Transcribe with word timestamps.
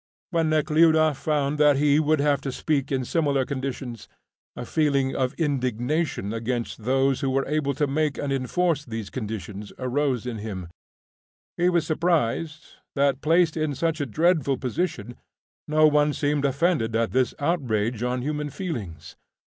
When 0.31 0.49
Nekhludoff 0.49 1.15
found 1.19 1.59
that 1.59 1.75
he 1.77 1.99
would 1.99 2.19
have 2.19 2.41
to 2.41 2.51
speak 2.51 2.91
in 2.91 3.05
similar 3.05 3.45
conditions, 3.45 4.07
a 4.55 4.65
feeling 4.65 5.15
of 5.15 5.35
indignation 5.35 6.33
against 6.33 6.85
those 6.85 7.19
who 7.21 7.29
were 7.29 7.45
able 7.45 7.75
to 7.75 7.85
make 7.85 8.17
and 8.17 8.33
enforce 8.33 8.83
these 8.83 9.11
conditions 9.11 9.71
arose 9.77 10.25
in 10.25 10.39
him; 10.39 10.69
he 11.55 11.69
was 11.69 11.85
surprised 11.85 12.77
that, 12.95 13.21
placed 13.21 13.55
in 13.55 13.75
such 13.75 14.01
a 14.01 14.07
dreadful 14.07 14.57
position, 14.57 15.17
no 15.67 15.85
one 15.85 16.13
seemed 16.13 16.45
offended 16.45 16.95
at 16.95 17.11
this 17.11 17.35
outrage 17.37 18.01
on 18.01 18.23
human 18.23 18.49
feelings. 18.49 19.15